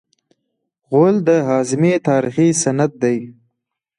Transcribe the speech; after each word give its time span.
غول 0.89 1.15
د 1.27 1.29
هاضمې 1.47 1.93
تاریخي 2.07 2.49
سند 2.61 2.91
دی. 3.03 3.17